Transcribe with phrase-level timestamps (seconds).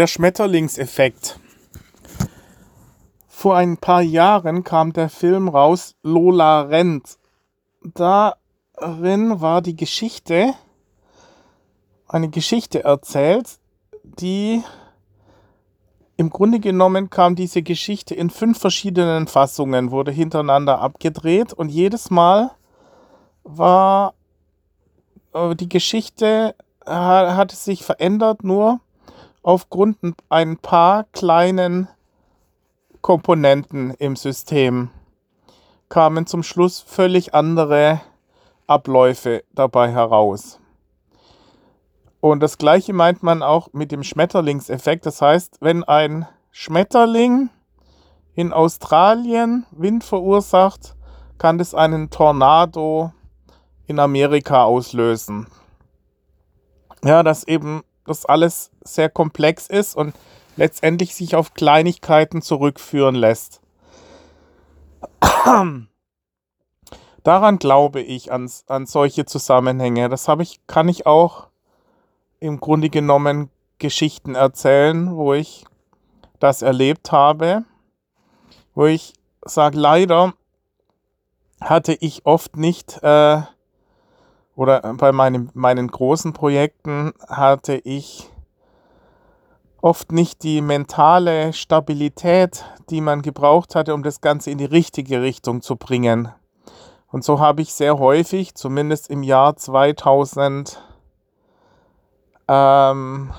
[0.00, 1.38] Der Schmetterlingseffekt.
[3.28, 7.18] Vor ein paar Jahren kam der Film raus Lola rennt.
[7.82, 10.54] Darin war die Geschichte,
[12.08, 13.58] eine Geschichte erzählt,
[14.02, 14.62] die
[16.16, 22.08] im Grunde genommen kam diese Geschichte in fünf verschiedenen Fassungen, wurde hintereinander abgedreht und jedes
[22.08, 22.52] Mal
[23.44, 24.14] war
[25.34, 26.54] äh, die Geschichte
[26.86, 28.80] hat sich verändert nur
[29.42, 29.98] aufgrund
[30.28, 31.88] ein paar kleinen
[33.00, 34.90] Komponenten im System
[35.88, 38.00] kamen zum Schluss völlig andere
[38.66, 40.60] Abläufe dabei heraus.
[42.20, 45.06] Und das gleiche meint man auch mit dem Schmetterlingseffekt.
[45.06, 47.48] Das heißt, wenn ein Schmetterling
[48.34, 50.94] in Australien Wind verursacht,
[51.38, 53.12] kann das einen Tornado
[53.86, 55.46] in Amerika auslösen.
[57.02, 60.14] Ja, dass eben das alles sehr komplex ist und
[60.56, 63.60] letztendlich sich auf Kleinigkeiten zurückführen lässt.
[67.22, 70.08] Daran glaube ich an, an solche Zusammenhänge.
[70.08, 71.48] Das habe ich, kann ich auch
[72.40, 75.64] im Grunde genommen Geschichten erzählen, wo ich
[76.38, 77.64] das erlebt habe,
[78.74, 80.34] wo ich sage, leider
[81.60, 83.42] hatte ich oft nicht äh,
[84.60, 88.28] oder bei meinen, meinen großen Projekten hatte ich
[89.80, 95.22] oft nicht die mentale Stabilität, die man gebraucht hatte, um das Ganze in die richtige
[95.22, 96.28] Richtung zu bringen.
[97.10, 100.78] Und so habe ich sehr häufig, zumindest im Jahr 2000,
[102.46, 103.32] ähm,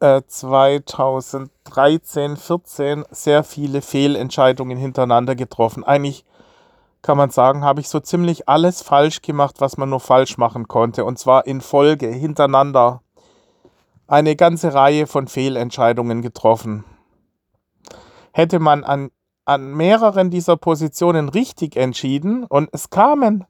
[0.00, 5.84] äh, 2013, 14 sehr viele Fehlentscheidungen hintereinander getroffen.
[5.84, 6.24] Eigentlich
[7.06, 10.66] kann man sagen, habe ich so ziemlich alles falsch gemacht, was man nur falsch machen
[10.66, 11.04] konnte.
[11.04, 13.00] Und zwar in Folge, hintereinander.
[14.08, 16.84] Eine ganze Reihe von Fehlentscheidungen getroffen.
[18.32, 19.10] Hätte man an,
[19.44, 23.46] an mehreren dieser Positionen richtig entschieden und es kamen,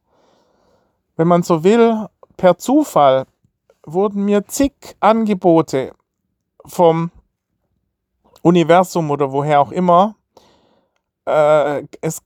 [1.16, 3.24] wenn man so will, per Zufall
[3.86, 5.92] wurden mir zig Angebote
[6.66, 7.10] vom
[8.42, 10.14] Universum oder woher auch immer.
[11.24, 12.22] Äh, es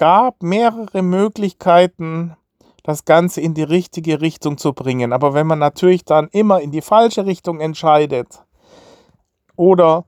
[0.00, 2.34] gab mehrere Möglichkeiten,
[2.84, 5.12] das Ganze in die richtige Richtung zu bringen.
[5.12, 8.42] Aber wenn man natürlich dann immer in die falsche Richtung entscheidet
[9.56, 10.06] oder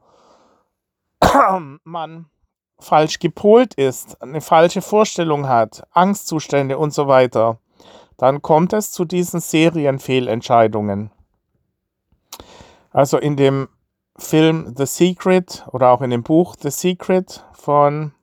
[1.84, 2.24] man
[2.78, 7.58] falsch gepolt ist, eine falsche Vorstellung hat, Angstzustände und so weiter,
[8.16, 11.10] dann kommt es zu diesen Serienfehlentscheidungen.
[12.92, 13.68] Also in dem
[14.16, 18.14] Film The Secret oder auch in dem Buch The Secret von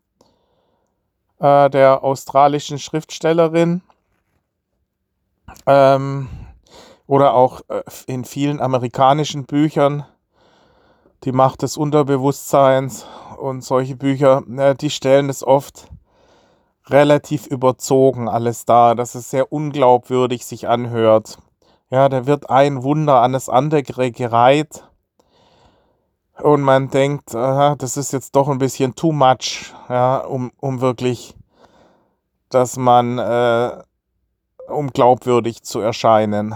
[1.40, 3.82] äh, der australischen Schriftstellerin.
[5.66, 6.30] Ähm,
[7.08, 10.06] oder auch äh, in vielen amerikanischen Büchern
[11.24, 13.06] die Macht des Unterbewusstseins
[13.38, 15.88] und solche Bücher, äh, die stellen es oft
[16.88, 21.40] relativ überzogen alles dar, dass es sehr unglaubwürdig sich anhört.
[21.90, 24.84] Ja, da wird ein Wunder an das andere gereiht
[26.42, 30.82] und man denkt, aha, das ist jetzt doch ein bisschen too much, ja, um, um
[30.82, 31.36] wirklich,
[32.50, 33.84] dass man, äh,
[34.68, 36.56] um glaubwürdig zu erscheinen.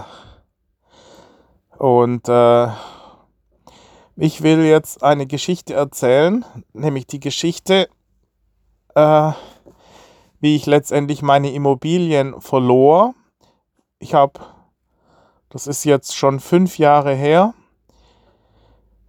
[1.78, 2.68] Und äh,
[4.16, 7.88] ich will jetzt eine Geschichte erzählen, nämlich die Geschichte,
[8.94, 9.32] äh,
[10.40, 13.14] wie ich letztendlich meine Immobilien verlor.
[13.98, 14.40] Ich habe,
[15.50, 17.54] das ist jetzt schon fünf Jahre her,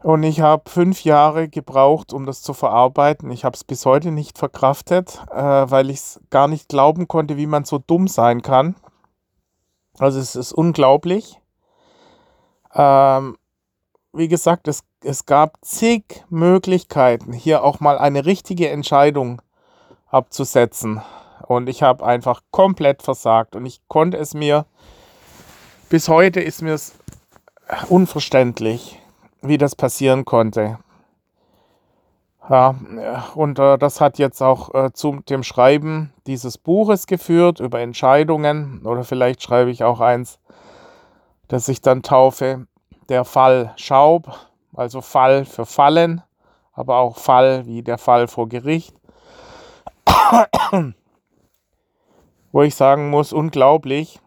[0.06, 3.32] und ich habe fünf Jahre gebraucht, um das zu verarbeiten.
[3.32, 7.38] Ich habe es bis heute nicht verkraftet, äh, weil ich es gar nicht glauben konnte,
[7.38, 8.76] wie man so dumm sein kann.
[9.98, 11.42] Also es ist unglaublich.
[12.76, 13.36] Ähm,
[14.14, 19.42] wie gesagt, es, es gab zig Möglichkeiten, hier auch mal eine richtige Entscheidung
[20.06, 21.02] abzusetzen.
[21.48, 23.56] Und ich habe einfach komplett versagt.
[23.56, 24.68] Und ich konnte es mir,
[25.90, 26.94] bis heute ist mir es
[27.90, 29.02] unverständlich
[29.48, 30.80] wie das passieren konnte.
[32.48, 32.76] Ja,
[33.34, 38.86] und äh, das hat jetzt auch äh, zu dem Schreiben dieses Buches geführt über Entscheidungen.
[38.86, 40.40] Oder vielleicht schreibe ich auch eins,
[41.48, 42.68] das ich dann taufe,
[43.10, 44.32] der Fall Schaub,
[44.76, 46.22] also Fall für Fallen,
[46.74, 48.96] aber auch Fall wie der Fall vor Gericht.
[52.52, 54.20] Wo ich sagen muss, unglaublich,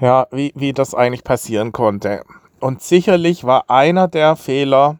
[0.00, 2.24] ja, wie, wie das eigentlich passieren konnte.
[2.64, 4.98] Und sicherlich war einer der Fehler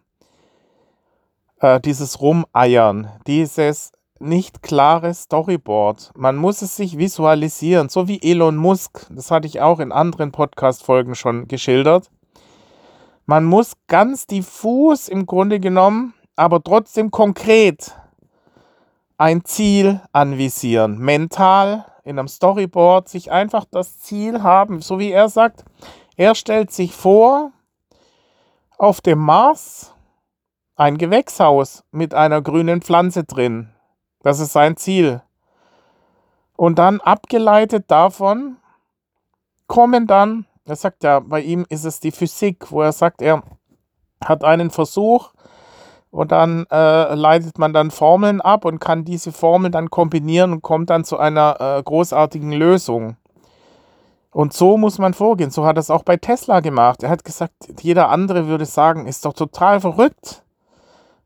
[1.59, 6.11] äh, dieses Rumeiern, dieses nicht klare Storyboard.
[6.15, 9.07] Man muss es sich visualisieren, so wie Elon Musk.
[9.09, 12.11] Das hatte ich auch in anderen Podcast-Folgen schon geschildert.
[13.25, 17.95] Man muss ganz diffus im Grunde genommen, aber trotzdem konkret
[19.17, 20.99] ein Ziel anvisieren.
[20.99, 25.65] Mental in einem Storyboard sich einfach das Ziel haben, so wie er sagt,
[26.15, 27.51] er stellt sich vor,
[28.77, 29.93] auf dem Mars
[30.75, 33.69] ein Gewächshaus mit einer grünen Pflanze drin.
[34.21, 35.21] Das ist sein Ziel.
[36.57, 38.57] Und dann abgeleitet davon
[39.67, 43.43] kommen dann, er sagt ja, bei ihm ist es die Physik, wo er sagt, er
[44.23, 45.31] hat einen Versuch
[46.11, 50.61] und dann äh, leitet man dann Formeln ab und kann diese Formeln dann kombinieren und
[50.61, 53.17] kommt dann zu einer äh, großartigen Lösung.
[54.35, 55.49] Und so muss man vorgehen.
[55.49, 57.03] So hat er es auch bei Tesla gemacht.
[57.03, 60.43] Er hat gesagt, jeder andere würde sagen, ist doch total verrückt.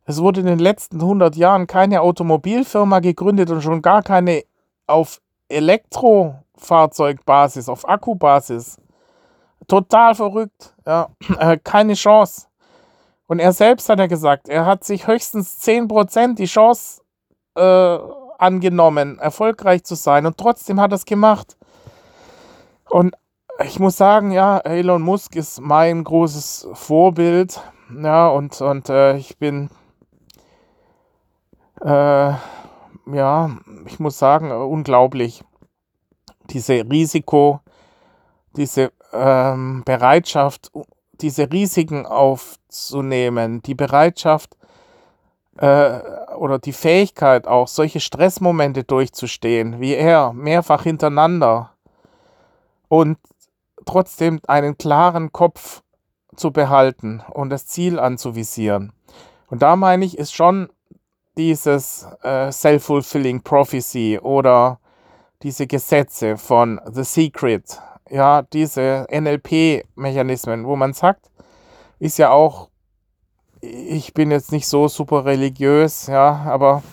[0.06, 4.44] Es wurde in den letzten 100 Jahren keine Automobilfirma gegründet und schon gar keine
[4.86, 8.78] auf Elektrofahrzeugbasis, auf Akkubasis.
[9.68, 10.76] Total verrückt.
[10.86, 11.08] Ja,
[11.40, 12.46] äh, keine Chance.
[13.26, 17.02] Und er selbst hat ja gesagt, er hat sich höchstens 10% die Chance
[17.56, 17.98] äh,
[18.38, 20.28] angenommen, erfolgreich zu sein.
[20.28, 21.58] Und trotzdem hat er es gemacht.
[22.90, 23.16] Und
[23.64, 27.62] ich muss sagen, ja, Elon Musk ist mein großes Vorbild.
[28.02, 29.70] Ja, und, und äh, ich bin
[31.82, 32.34] äh,
[33.14, 35.44] ja, ich muss sagen, unglaublich.
[36.50, 37.62] Diese Risiko,
[38.56, 40.72] diese ähm, Bereitschaft,
[41.22, 44.58] diese Risiken aufzunehmen, die Bereitschaft
[45.58, 46.00] äh,
[46.36, 51.72] oder die Fähigkeit auch, solche Stressmomente durchzustehen, wie er, mehrfach hintereinander
[52.90, 53.18] und
[53.86, 55.82] trotzdem einen klaren Kopf
[56.36, 58.92] zu behalten und das Ziel anzuvisieren.
[59.48, 60.70] Und da meine ich, ist schon
[61.38, 64.80] dieses äh, Self-Fulfilling Prophecy oder
[65.42, 71.30] diese Gesetze von The Secret, ja, diese NLP-Mechanismen, wo man sagt,
[72.00, 72.70] ist ja auch,
[73.62, 76.84] ich bin jetzt nicht so super religiös, ja, aber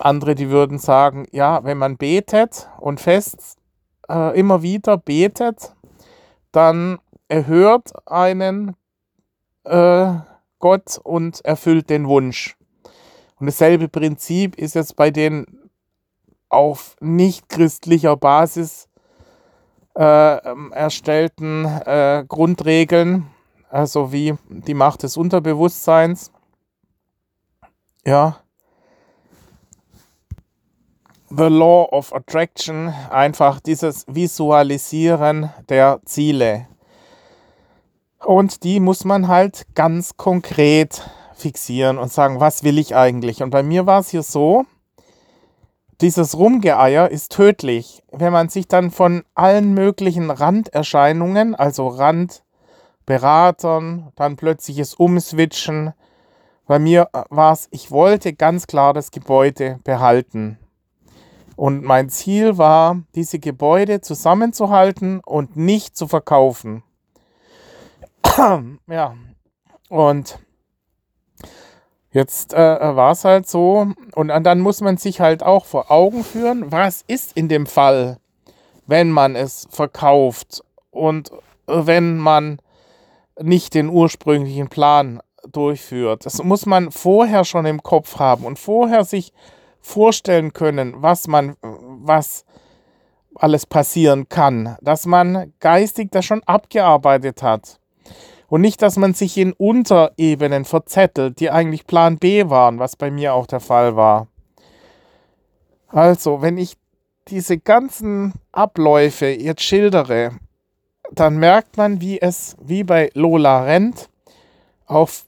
[0.00, 3.58] andere, die würden sagen, ja, wenn man betet und fest
[4.08, 5.74] äh, immer wieder betet,
[6.52, 6.98] dann
[7.28, 8.76] erhört einen
[9.64, 10.12] äh,
[10.58, 12.56] Gott und erfüllt den Wunsch.
[13.38, 15.46] Und dasselbe Prinzip ist jetzt bei den
[16.48, 18.88] auf nicht christlicher Basis
[19.96, 23.26] äh, ähm, erstellten äh, Grundregeln,
[23.68, 26.32] also wie die Macht des Unterbewusstseins.
[28.04, 28.40] Ja.
[31.36, 36.66] The Law of Attraction, einfach dieses Visualisieren der Ziele.
[38.24, 43.42] Und die muss man halt ganz konkret fixieren und sagen, was will ich eigentlich?
[43.42, 44.64] Und bei mir war es hier so,
[46.00, 48.02] dieses Rumgeeier ist tödlich.
[48.10, 55.92] Wenn man sich dann von allen möglichen Randerscheinungen, also Randberatern, dann plötzliches Umswitchen,
[56.66, 60.58] bei mir war es, ich wollte ganz klar das Gebäude behalten.
[61.56, 66.82] Und mein Ziel war, diese Gebäude zusammenzuhalten und nicht zu verkaufen.
[68.86, 69.14] ja,
[69.88, 70.38] und
[72.16, 76.24] Jetzt äh, war es halt so, und dann muss man sich halt auch vor Augen
[76.24, 78.16] führen, was ist in dem Fall,
[78.86, 81.30] wenn man es verkauft und
[81.66, 82.58] wenn man
[83.38, 85.20] nicht den ursprünglichen Plan
[85.52, 86.24] durchführt.
[86.24, 89.34] Das muss man vorher schon im Kopf haben und vorher sich
[89.86, 92.44] vorstellen können, was man, was
[93.36, 97.78] alles passieren kann, dass man geistig das schon abgearbeitet hat.
[98.48, 103.10] Und nicht, dass man sich in Unterebenen verzettelt, die eigentlich Plan B waren, was bei
[103.10, 104.28] mir auch der Fall war.
[105.88, 106.76] Also, wenn ich
[107.28, 110.32] diese ganzen Abläufe jetzt schildere,
[111.12, 114.08] dann merkt man, wie es wie bei Lola Rent
[114.86, 115.26] auf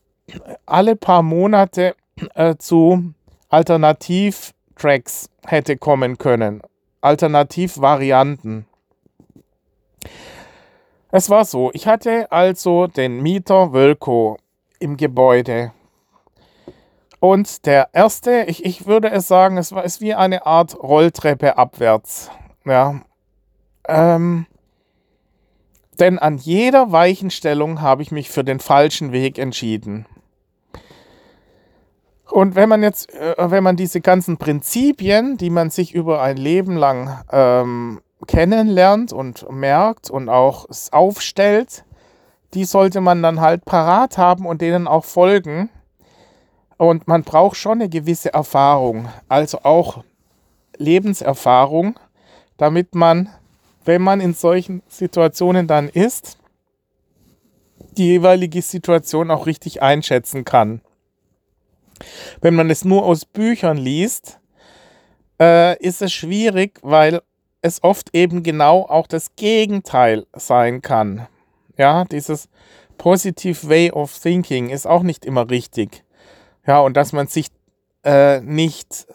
[0.67, 1.95] alle paar Monate
[2.35, 3.15] äh, zu
[3.49, 6.63] Alternativtracks hätte kommen können.
[7.01, 8.67] Alternativvarianten.
[11.11, 14.37] Es war so, ich hatte also den Mieter Wölko
[14.79, 15.73] im Gebäude.
[17.21, 21.57] Und der erste, ich, ich würde es sagen, es war ist wie eine Art Rolltreppe
[21.57, 22.31] abwärts.
[22.65, 23.01] Ja.
[23.89, 24.47] Ähm,
[25.99, 30.07] denn an jeder Weichenstellung habe ich mich für den falschen Weg entschieden.
[32.31, 36.37] Und wenn man jetzt, äh, wenn man diese ganzen Prinzipien, die man sich über ein
[36.37, 41.85] Leben lang ähm, kennenlernt und merkt und auch aufstellt,
[42.55, 45.71] die sollte man dann halt parat haben und denen auch folgen.
[46.77, 50.05] Und man braucht schon eine gewisse Erfahrung, also auch
[50.77, 51.99] Lebenserfahrung,
[52.57, 53.31] damit man,
[53.85, 56.39] wenn man in solchen Situationen dann ist,
[57.97, 60.81] die jeweilige Situation auch richtig einschätzen kann.
[62.41, 64.39] Wenn man es nur aus Büchern liest,
[65.41, 67.21] äh, ist es schwierig, weil
[67.63, 71.27] es oft eben genau auch das Gegenteil sein kann.
[71.77, 72.49] Ja, dieses
[72.97, 76.05] Positive Way of Thinking ist auch nicht immer richtig.
[76.67, 77.49] Ja, und dass man sich
[78.05, 79.07] äh, nicht,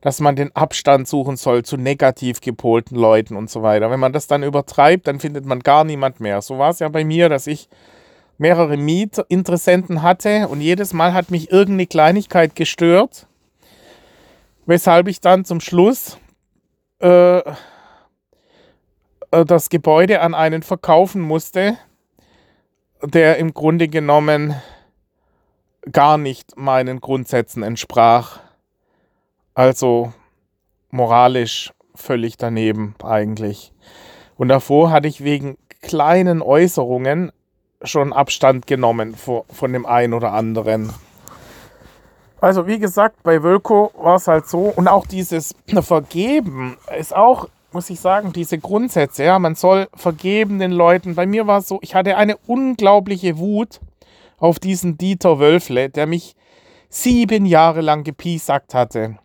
[0.00, 3.90] dass man den Abstand suchen soll zu negativ gepolten Leuten und so weiter.
[3.90, 6.42] Wenn man das dann übertreibt, dann findet man gar niemand mehr.
[6.42, 7.68] So war es ja bei mir, dass ich
[8.38, 13.26] mehrere Mietinteressenten hatte und jedes Mal hat mich irgendeine Kleinigkeit gestört,
[14.66, 16.18] weshalb ich dann zum Schluss
[17.00, 17.38] äh,
[19.34, 21.76] äh, das Gebäude an einen verkaufen musste,
[23.02, 24.54] der im Grunde genommen
[25.90, 28.40] gar nicht meinen Grundsätzen entsprach.
[29.54, 30.12] Also
[30.90, 33.72] moralisch völlig daneben eigentlich.
[34.36, 37.30] Und davor hatte ich wegen kleinen Äußerungen
[37.84, 40.92] schon Abstand genommen von dem einen oder anderen.
[42.40, 47.48] Also wie gesagt, bei Wölko war es halt so und auch dieses Vergeben ist auch,
[47.72, 49.24] muss ich sagen, diese Grundsätze.
[49.24, 51.14] Ja, man soll vergeben den Leuten.
[51.14, 53.80] Bei mir war es so, ich hatte eine unglaubliche Wut
[54.38, 56.36] auf diesen Dieter Wölfle, der mich
[56.90, 59.16] sieben Jahre lang gepiesackt hatte.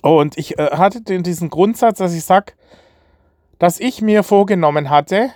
[0.00, 2.54] Und ich äh, hatte den, diesen Grundsatz, dass ich sage,
[3.58, 5.30] dass ich mir vorgenommen hatte,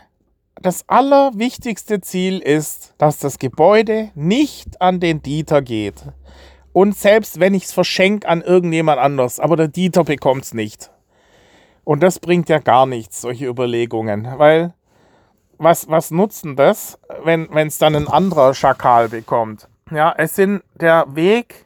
[0.61, 6.03] das allerwichtigste Ziel ist, dass das Gebäude nicht an den Dieter geht.
[6.73, 10.91] Und selbst wenn ich es verschenke an irgendjemand anders, aber der Dieter bekommt es nicht.
[11.85, 14.27] Und das bringt ja gar nichts, solche Überlegungen.
[14.37, 14.75] Weil
[15.59, 19.69] was, was nutzen das, wenn es dann ein anderer Schakal bekommt?
[19.91, 21.65] Ja, es sind, der Weg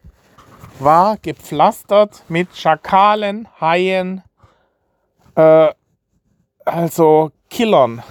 [0.78, 4.22] war gepflastert mit Schakalen, Haien,
[5.34, 5.68] äh,
[6.64, 8.02] also Killern.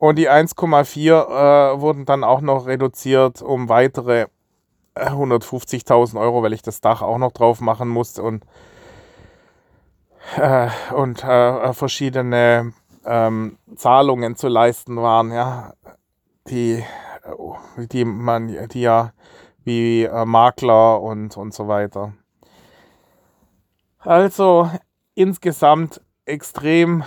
[0.03, 4.25] und die 1,4 äh, wurden dann auch noch reduziert um weitere
[4.97, 8.43] 150.000 äh, Euro, weil ich das Dach auch noch drauf machen musste und,
[10.35, 12.73] äh, und äh, verschiedene
[13.05, 15.71] ähm, Zahlungen zu leisten waren, ja,
[16.49, 16.83] die,
[17.77, 19.13] die man, die ja
[19.63, 22.11] wie äh, Makler und, und so weiter.
[23.99, 24.69] Also
[25.15, 27.05] insgesamt extrem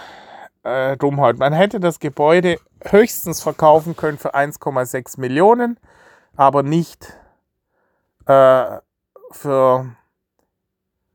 [0.63, 1.39] äh, Dummheit.
[1.39, 2.57] Man hätte das Gebäude
[2.93, 5.79] höchstens verkaufen können für 1,6 Millionen,
[6.37, 7.17] aber nicht
[8.27, 8.79] äh,
[9.31, 9.97] für.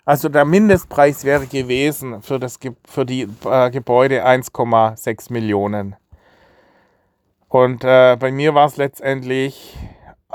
[0.04, 5.96] Also der Mindestpreis wäre gewesen für, das, für die äh, Gebäude 1,6 Millionen.
[7.48, 9.78] Und äh, bei mir war es letztendlich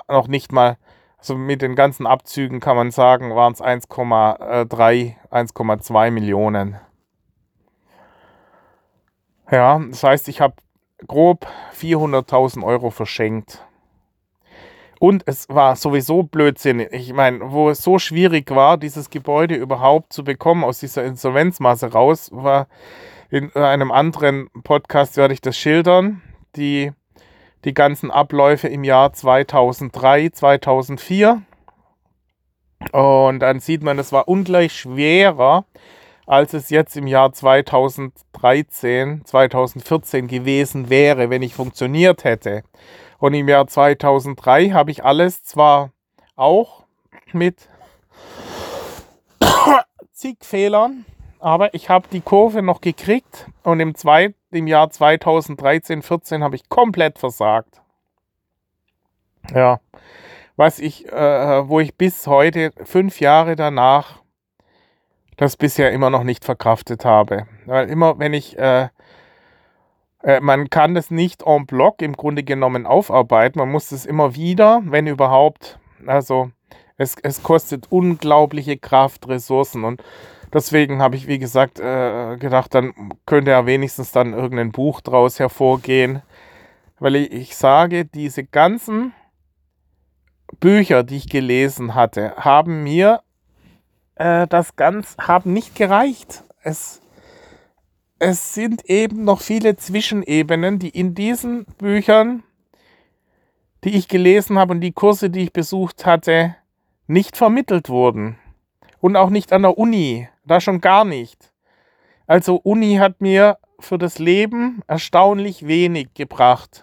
[0.07, 0.77] noch nicht mal,
[1.19, 6.79] also mit den ganzen Abzügen kann man sagen, waren es 1,3, 1,2 Millionen.
[9.51, 10.55] Ja, das heißt, ich habe
[11.07, 11.47] grob
[11.79, 13.67] 400.000 Euro verschenkt.
[14.99, 16.89] Und es war sowieso blödsinnig.
[16.93, 21.93] Ich meine, wo es so schwierig war, dieses Gebäude überhaupt zu bekommen aus dieser Insolvenzmasse
[21.93, 22.67] raus, war
[23.29, 26.23] in einem anderen Podcast werde ich das schildern.
[26.57, 26.93] Die,
[27.65, 31.43] die ganzen Abläufe im Jahr 2003, 2004.
[32.93, 35.65] Und dann sieht man, es war ungleich schwerer,
[36.27, 42.65] als es jetzt im Jahr 2013, 2014 gewesen wäre, wenn ich funktioniert hätte.
[43.19, 45.93] Und im Jahr 2003 habe ich alles zwar
[46.35, 46.85] auch
[47.33, 47.69] mit
[50.13, 51.05] zig Fehlern,
[51.39, 56.57] aber ich habe die Kurve noch gekriegt und im, zwei, im Jahr 2013, 14 habe
[56.57, 57.81] ich komplett versagt.
[59.55, 59.79] Ja,
[60.57, 64.23] was ich, äh, wo ich bis heute, fünf Jahre danach,
[65.37, 67.47] das bisher immer noch nicht verkraftet habe.
[67.67, 68.89] Weil immer, wenn ich äh,
[70.27, 73.61] äh, man kann das nicht en bloc im Grunde genommen aufarbeiten.
[73.61, 75.79] Man muss es immer wieder, wenn überhaupt.
[76.05, 76.51] Also
[76.99, 80.03] es, es kostet unglaubliche Kraft, Ressourcen und
[80.53, 82.93] deswegen habe ich, wie gesagt, äh, gedacht, dann
[83.25, 86.23] könnte ja wenigstens dann irgendein Buch draus hervorgehen.
[86.99, 89.13] Weil ich, ich sage, diese ganzen
[90.59, 93.21] Bücher, die ich gelesen hatte, haben mir
[94.17, 96.43] äh, das ganz, haben nicht gereicht.
[96.63, 97.01] Es,
[98.19, 102.43] es sind eben noch viele Zwischenebenen, die in diesen Büchern,
[103.85, 106.57] die ich gelesen habe und die Kurse, die ich besucht hatte,
[107.07, 108.39] nicht vermittelt wurden.
[109.01, 111.53] Und auch nicht an der Uni, da schon gar nicht.
[112.27, 116.83] Also Uni hat mir für das Leben erstaunlich wenig gebracht.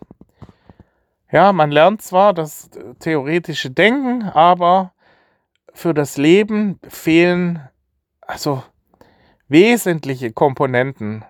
[1.31, 4.92] Ja, man lernt zwar das theoretische Denken, aber
[5.73, 7.67] für das Leben fehlen
[8.21, 8.63] also
[9.47, 11.25] wesentliche Komponenten.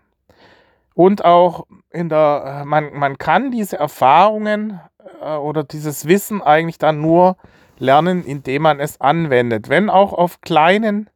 [0.94, 4.80] Und auch in der, man, man kann diese Erfahrungen
[5.22, 7.38] äh, oder dieses Wissen eigentlich dann nur
[7.80, 11.10] lernen, indem man es anwendet, wenn auch auf kleinen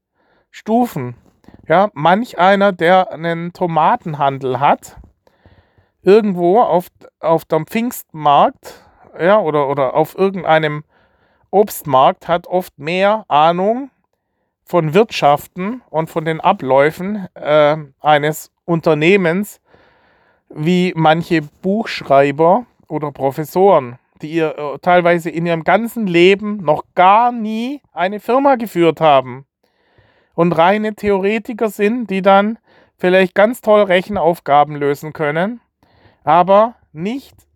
[0.50, 1.16] Stufen.
[1.68, 4.98] Ja, manch einer, der einen Tomatenhandel hat,
[6.02, 6.88] irgendwo auf,
[7.20, 8.82] auf dem Pfingstmarkt,
[9.20, 10.84] ja, oder, oder auf irgendeinem
[11.52, 13.90] Obstmarkt hat oft mehr Ahnung
[14.66, 19.62] von Wirtschaften und von den Abläufen äh, eines Unternehmens
[20.50, 27.32] wie manche Buchschreiber oder Professoren, die ihr äh, teilweise in ihrem ganzen Leben noch gar
[27.32, 29.46] nie eine Firma geführt haben
[30.36, 32.60] und reine Theoretiker sind, die dann
[32.98, 35.62] vielleicht ganz toll Rechenaufgaben lösen können,
[36.24, 37.47] aber nicht,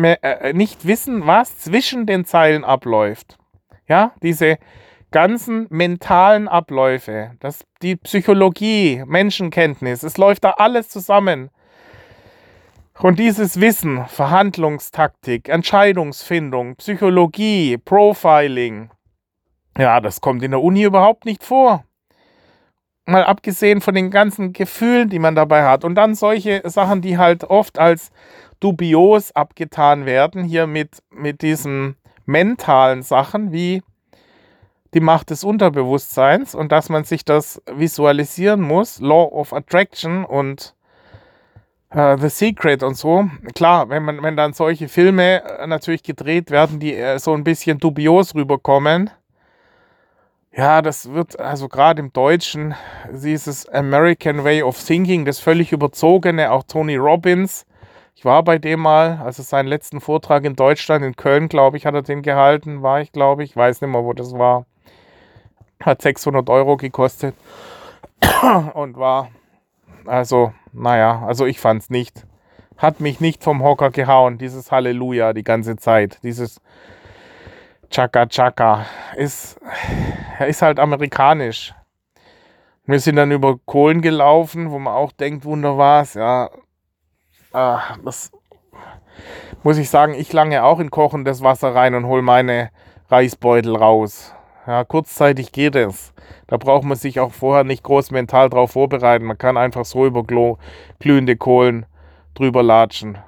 [0.00, 3.36] mehr, äh, nicht wissen, was zwischen den Zeilen abläuft.
[3.86, 4.58] Ja, diese
[5.10, 11.50] ganzen mentalen Abläufe, das, die Psychologie, Menschenkenntnis, es läuft da alles zusammen.
[12.98, 18.90] Und dieses Wissen, Verhandlungstaktik, Entscheidungsfindung, Psychologie, Profiling,
[19.78, 21.84] ja, das kommt in der Uni überhaupt nicht vor.
[23.06, 25.84] Mal abgesehen von den ganzen Gefühlen, die man dabei hat.
[25.84, 28.10] Und dann solche Sachen, die halt oft als
[28.64, 33.82] dubios abgetan werden, hier mit, mit diesen mentalen Sachen wie
[34.94, 40.74] die Macht des Unterbewusstseins und dass man sich das visualisieren muss, Law of Attraction und
[41.90, 43.28] äh, The Secret und so.
[43.54, 47.44] Klar, wenn, man, wenn dann solche Filme äh, natürlich gedreht werden, die äh, so ein
[47.44, 49.10] bisschen dubios rüberkommen,
[50.56, 52.74] ja, das wird also gerade im Deutschen
[53.12, 57.66] dieses American Way of Thinking, das völlig überzogene, auch Tony Robbins.
[58.14, 61.84] Ich war bei dem mal, also seinen letzten Vortrag in Deutschland, in Köln, glaube ich,
[61.84, 64.66] hat er den gehalten, war ich, glaube ich, weiß nicht mehr, wo das war.
[65.82, 67.34] Hat 600 Euro gekostet
[68.74, 69.28] und war,
[70.06, 72.24] also, naja, also ich fand es nicht.
[72.76, 76.18] Hat mich nicht vom Hocker gehauen, dieses Halleluja die ganze Zeit.
[76.22, 76.60] Dieses
[77.90, 79.60] Chaka Chaka ist,
[80.46, 81.74] ist halt amerikanisch.
[82.86, 86.50] Wir sind dann über Kohlen gelaufen, wo man auch denkt, wunder was, ja.
[87.54, 88.32] Äh, das
[89.62, 92.70] muss ich sagen, ich lange auch in kochendes Wasser rein und hole meine
[93.08, 94.34] Reisbeutel raus.
[94.66, 96.12] Ja, kurzzeitig geht es.
[96.46, 99.24] Da braucht man sich auch vorher nicht groß mental drauf vorbereiten.
[99.24, 100.24] Man kann einfach so über
[100.98, 101.86] glühende Kohlen
[102.34, 103.18] drüber latschen.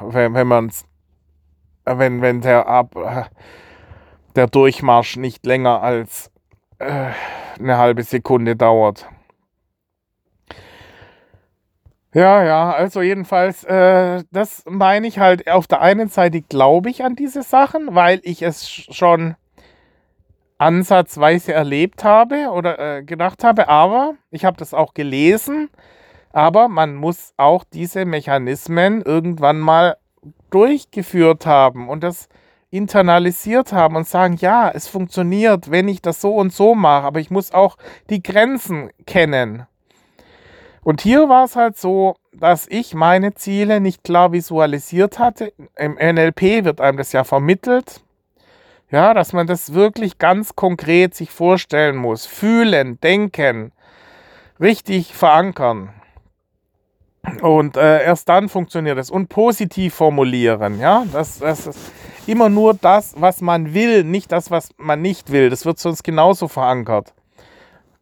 [0.00, 0.84] Wenn, wenn man's,
[1.84, 2.94] wenn, wenn der Ab,
[4.36, 6.30] der Durchmarsch nicht länger als
[6.78, 7.08] äh,
[7.58, 9.06] eine halbe Sekunde dauert.
[12.12, 17.04] Ja, ja, also jedenfalls, äh, das meine ich halt, auf der einen Seite glaube ich
[17.04, 19.36] an diese Sachen, weil ich es schon
[20.58, 25.70] ansatzweise erlebt habe oder äh, gedacht habe, aber ich habe das auch gelesen,
[26.32, 29.96] aber man muss auch diese Mechanismen irgendwann mal
[30.50, 32.28] durchgeführt haben und das
[32.70, 37.20] internalisiert haben und sagen, ja, es funktioniert, wenn ich das so und so mache, aber
[37.20, 37.76] ich muss auch
[38.10, 39.66] die Grenzen kennen.
[40.82, 45.52] Und hier war es halt so, dass ich meine Ziele nicht klar visualisiert hatte.
[45.76, 48.00] Im NLP wird einem das ja vermittelt.
[48.90, 52.26] Ja, dass man das wirklich ganz konkret sich vorstellen muss.
[52.26, 53.72] Fühlen, denken,
[54.58, 55.90] richtig verankern.
[57.42, 59.10] Und äh, erst dann funktioniert es.
[59.10, 60.80] Und positiv formulieren.
[60.80, 61.92] Ja, das, das ist
[62.26, 65.50] immer nur das, was man will, nicht das, was man nicht will.
[65.50, 67.14] Das wird sonst genauso verankert.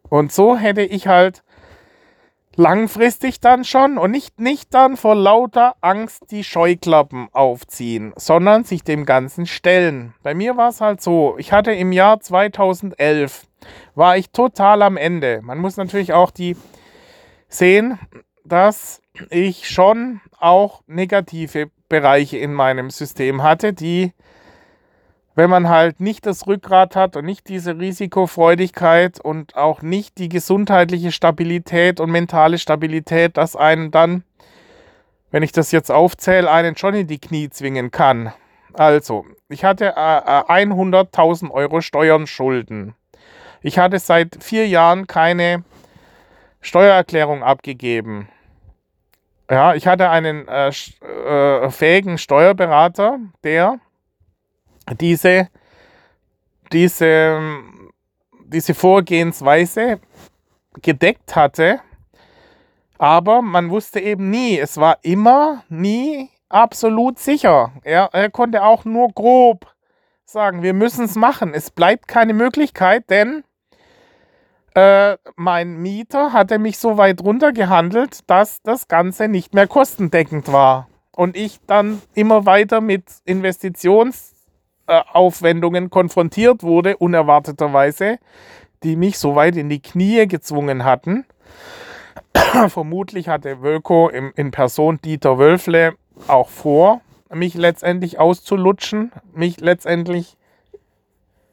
[0.07, 1.43] Und so hätte ich halt
[2.59, 8.83] langfristig dann schon und nicht, nicht dann vor lauter Angst die Scheuklappen aufziehen, sondern sich
[8.83, 10.13] dem Ganzen stellen.
[10.23, 13.47] Bei mir war es halt so, ich hatte im Jahr 2011,
[13.95, 15.39] war ich total am Ende.
[15.41, 16.57] Man muss natürlich auch die
[17.47, 17.97] sehen,
[18.43, 24.11] dass ich schon auch negative Bereiche in meinem System hatte, die
[25.39, 30.27] wenn man halt nicht das Rückgrat hat und nicht diese Risikofreudigkeit und auch nicht die
[30.27, 34.25] gesundheitliche Stabilität und mentale Stabilität, dass einen dann,
[35.31, 38.33] wenn ich das jetzt aufzähle, einen schon in die Knie zwingen kann.
[38.73, 42.93] Also, ich hatte äh, 100.000 äh, Euro Steuern Schulden.
[43.61, 45.63] Ich hatte seit vier Jahren keine
[46.59, 48.27] Steuererklärung abgegeben.
[49.49, 53.79] Ja, ich hatte einen äh, äh, fähigen Steuerberater, der
[54.95, 55.49] diese,
[56.71, 57.39] diese,
[58.45, 59.99] diese Vorgehensweise
[60.81, 61.81] gedeckt hatte.
[62.97, 67.71] Aber man wusste eben nie, es war immer nie absolut sicher.
[67.83, 69.73] Er, er konnte auch nur grob
[70.25, 71.53] sagen, wir müssen es machen.
[71.53, 73.43] Es bleibt keine Möglichkeit, denn
[74.75, 80.87] äh, mein Mieter hatte mich so weit runtergehandelt, dass das Ganze nicht mehr kostendeckend war.
[81.15, 84.28] Und ich dann immer weiter mit Investitions-
[84.89, 88.19] Aufwendungen konfrontiert wurde, unerwarteterweise,
[88.83, 91.25] die mich so weit in die Knie gezwungen hatten.
[92.69, 95.95] Vermutlich hatte Wölko in Person Dieter Wölfle
[96.27, 100.37] auch vor, mich letztendlich auszulutschen, mich letztendlich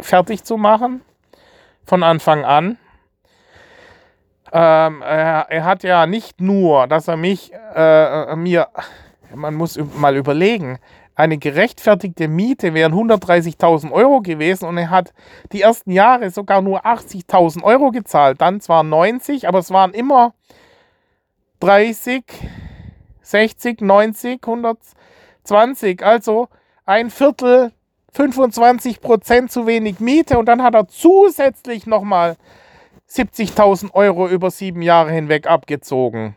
[0.00, 1.02] fertig zu machen,
[1.84, 2.78] von Anfang an.
[4.52, 8.68] Ähm, er, er, hat ja nicht nur, dass er mich, äh, mir,
[9.34, 10.78] man muss mal überlegen,
[11.16, 15.14] eine gerechtfertigte Miete wären 130.000 Euro gewesen und er hat
[15.50, 18.40] die ersten Jahre sogar nur 80.000 Euro gezahlt.
[18.42, 20.34] Dann zwar 90, aber es waren immer
[21.60, 22.22] 30,
[23.22, 26.04] 60, 90, 120.
[26.04, 26.48] Also
[26.84, 27.72] ein Viertel,
[28.12, 32.36] 25 Prozent zu wenig Miete und dann hat er zusätzlich nochmal
[33.08, 36.36] 70.000 Euro über sieben Jahre hinweg abgezogen.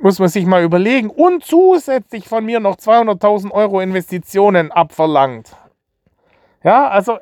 [0.00, 1.10] Muss man sich mal überlegen.
[1.10, 5.56] Und zusätzlich von mir noch 200.000 Euro Investitionen abverlangt.
[6.62, 7.18] Ja, also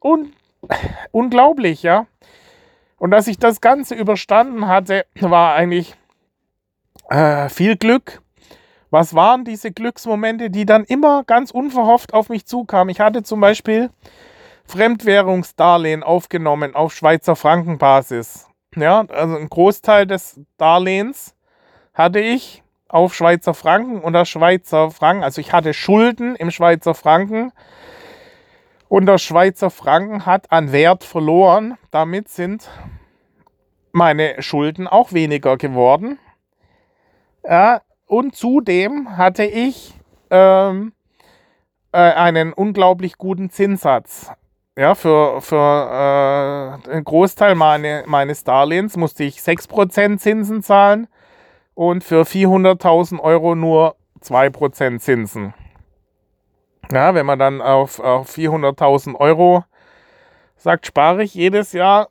[0.00, 0.32] un
[1.12, 2.06] unglaublich, ja.
[2.98, 5.94] Und dass ich das Ganze überstanden hatte, war eigentlich
[7.08, 8.20] äh, viel Glück.
[8.90, 12.90] Was waren diese Glücksmomente, die dann immer ganz unverhofft auf mich zukamen?
[12.90, 13.90] Ich hatte zum Beispiel
[14.64, 18.48] Fremdwährungsdarlehen aufgenommen auf Schweizer Frankenbasis.
[18.74, 21.34] Ja, also ein Großteil des Darlehens
[21.98, 27.52] hatte ich auf Schweizer Franken das Schweizer Franken, also ich hatte Schulden im Schweizer Franken
[28.88, 31.76] und der Schweizer Franken hat an Wert verloren.
[31.90, 32.70] Damit sind
[33.92, 36.18] meine Schulden auch weniger geworden.
[37.44, 39.94] Ja, und zudem hatte ich
[40.30, 40.92] ähm,
[41.92, 44.30] äh, einen unglaublich guten Zinssatz.
[44.78, 51.08] Ja, für, für äh, einen Großteil meine, meines Darlehens musste ich 6% Zinsen zahlen
[51.78, 55.54] und für 400.000 Euro nur 2% Zinsen.
[56.90, 59.62] Ja, wenn man dann auf, auf 400.000 Euro
[60.56, 62.08] sagt, spare ich jedes Jahr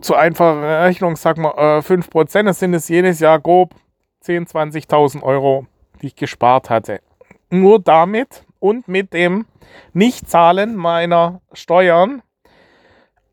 [0.00, 3.76] zu einfacher Rechnung, sag mal äh, 5%, das sind es jedes Jahr grob
[4.24, 5.68] 10.000, 20.000 Euro,
[6.02, 7.02] die ich gespart hatte.
[7.50, 9.46] Nur damit und mit dem
[9.92, 12.22] Nichtzahlen meiner Steuern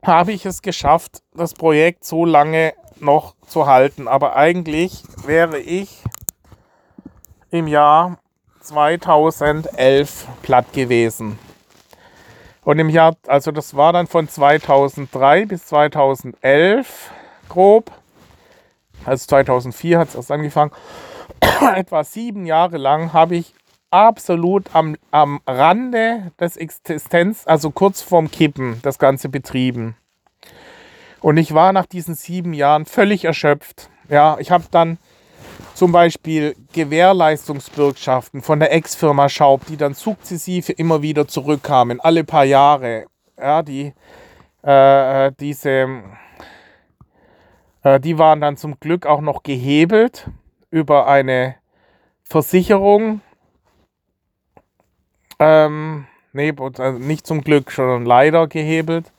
[0.04, 2.74] habe ich es geschafft, das Projekt so lange
[3.04, 4.08] noch zu halten.
[4.08, 6.02] Aber eigentlich wäre ich
[7.52, 8.18] im Jahr
[8.62, 11.38] 2011 platt gewesen.
[12.64, 17.12] Und im Jahr, also das war dann von 2003 bis 2011
[17.50, 17.92] grob,
[19.06, 20.72] also 2004 hat es erst angefangen,
[21.76, 23.54] etwa sieben Jahre lang habe ich
[23.92, 29.96] absolut am, am Rande des Existenz, also kurz vorm Kippen, das Ganze betrieben.
[31.24, 33.90] Und ich war nach diesen sieben Jahren völlig erschöpft.
[34.10, 34.98] Ja, ich habe dann
[35.74, 42.44] zum Beispiel Gewährleistungsbürgschaften von der Ex-Firma Schaub, die dann sukzessive immer wieder zurückkamen, alle paar
[42.44, 43.06] Jahre.
[43.40, 43.94] Ja, die,
[44.64, 46.04] äh, diese,
[47.84, 50.30] äh, die waren dann zum Glück auch noch gehebelt
[50.72, 51.56] über eine
[52.26, 53.22] Versicherung.
[55.40, 59.13] Ähm, nee, also nicht zum Glück, sondern leider gehebelt,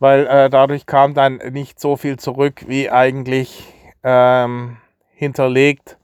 [0.00, 3.62] weil äh, dadurch kam dann nicht so viel zurück, wie eigentlich
[4.02, 4.78] ähm,
[5.14, 5.98] hinterlegt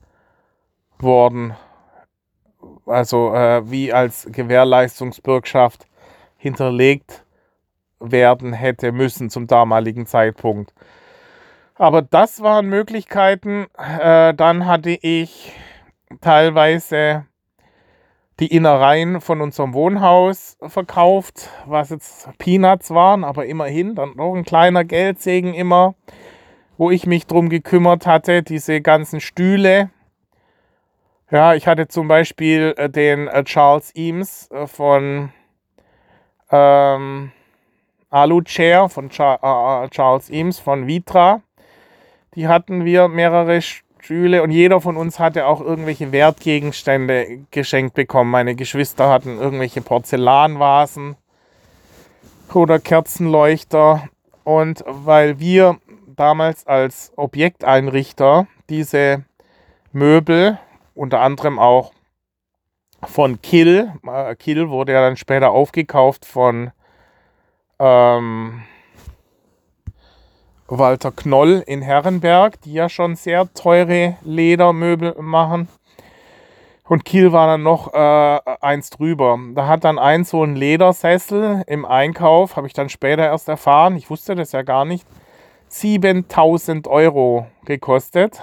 [0.98, 1.56] worden,
[2.84, 5.86] also äh, wie als Gewährleistungsbürgschaft
[6.36, 7.24] hinterlegt
[7.98, 10.74] werden hätte müssen zum damaligen Zeitpunkt.
[11.74, 13.66] Aber das waren Möglichkeiten.
[13.78, 15.52] Äh, dann hatte ich
[16.20, 17.26] teilweise
[18.40, 24.44] die Innereien von unserem Wohnhaus verkauft, was jetzt Peanuts waren, aber immerhin dann noch ein
[24.44, 25.94] kleiner Geldsegen immer
[26.78, 29.90] wo ich mich drum gekümmert hatte, diese ganzen Stühle.
[31.30, 35.30] Ja, ich hatte zum Beispiel äh, den äh, Charles Eames äh, von
[36.50, 37.32] ähm,
[38.10, 41.42] Alu Chair von Char Charles Eames von Vitra.
[42.34, 48.30] Die hatten wir mehrere Stühle und jeder von uns hatte auch irgendwelche Wertgegenstände geschenkt bekommen.
[48.30, 51.16] Meine Geschwister hatten irgendwelche Porzellanvasen
[52.54, 54.08] oder Kerzenleuchter.
[54.44, 59.24] Und weil wir damals als Objekteinrichter diese
[59.92, 60.58] Möbel,
[60.94, 61.92] unter anderem auch
[63.02, 63.92] von Kill.
[64.06, 66.70] Äh, Kill wurde ja dann später aufgekauft von
[67.78, 68.62] ähm,
[70.68, 75.68] Walter Knoll in Herrenberg, die ja schon sehr teure Ledermöbel machen.
[76.88, 79.38] Und Kiel war dann noch äh, eins drüber.
[79.54, 83.96] Da hat dann ein so ein Ledersessel im Einkauf, habe ich dann später erst erfahren,
[83.96, 85.06] ich wusste das ja gar nicht,
[85.68, 88.40] 7000 Euro gekostet.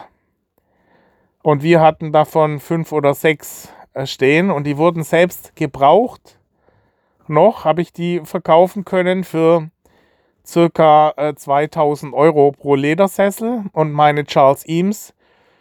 [1.42, 6.40] Und wir hatten davon fünf oder sechs äh, stehen und die wurden selbst gebraucht.
[7.28, 9.70] Noch habe ich die verkaufen können für
[10.46, 15.14] circa 2000 äh, Euro pro Ledersessel und meine Charles Eames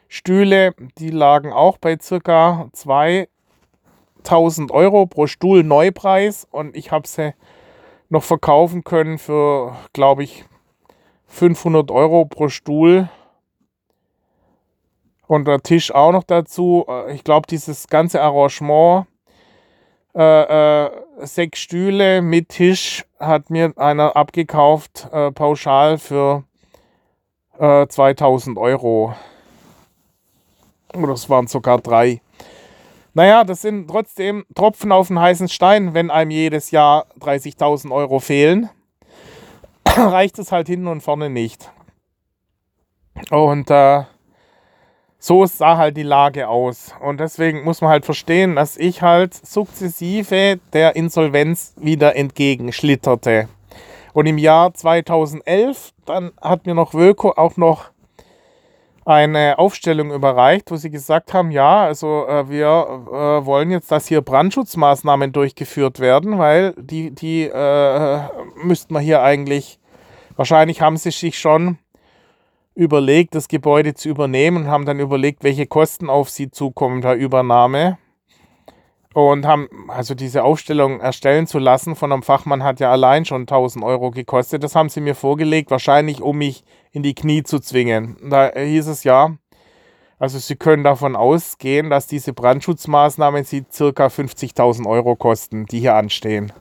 [0.08, 7.32] Stühle, die lagen auch bei circa 2000 Euro pro Stuhl Neupreis und ich habe sie
[8.10, 10.44] noch verkaufen können für, glaube ich,
[11.28, 13.08] 500 Euro pro Stuhl.
[15.26, 16.84] Und der Tisch auch noch dazu.
[16.86, 19.06] Äh, ich glaube, dieses ganze Arrangement,
[20.14, 26.44] äh, äh, sechs Stühle mit Tisch, hat mir einer abgekauft, äh, pauschal für
[27.58, 29.14] 2000 äh, Euro.
[30.94, 32.20] Oder es waren sogar drei.
[33.14, 38.20] Naja, das sind trotzdem Tropfen auf den heißen Stein, wenn einem jedes Jahr 30.000 Euro
[38.20, 38.70] fehlen.
[39.86, 41.70] reicht es halt hinten und vorne nicht.
[43.30, 44.04] Und äh,
[45.22, 46.94] so sah halt die Lage aus.
[47.00, 53.48] Und deswegen muss man halt verstehen, dass ich halt sukzessive der Insolvenz wieder entgegenschlitterte.
[54.12, 57.90] Und im Jahr 2011, dann hat mir noch Wölko auch noch
[59.04, 64.08] eine Aufstellung überreicht, wo sie gesagt haben, ja, also äh, wir äh, wollen jetzt, dass
[64.08, 68.20] hier Brandschutzmaßnahmen durchgeführt werden, weil die, die äh,
[68.56, 69.78] müssten wir hier eigentlich
[70.36, 71.78] Wahrscheinlich haben sie sich schon
[72.74, 77.16] überlegt, das Gebäude zu übernehmen und haben dann überlegt, welche Kosten auf sie zukommen der
[77.16, 77.98] Übernahme.
[79.14, 83.42] Und haben also diese Aufstellung erstellen zu lassen von einem Fachmann hat ja allein schon
[83.42, 84.64] 1000 Euro gekostet.
[84.64, 88.16] Das haben sie mir vorgelegt, wahrscheinlich um mich in die Knie zu zwingen.
[88.30, 89.36] Da hieß es ja,
[90.22, 95.96] also Sie können davon ausgehen, dass diese Brandschutzmaßnahmen Sie circa 50.000 Euro kosten, die hier
[95.96, 96.52] anstehen.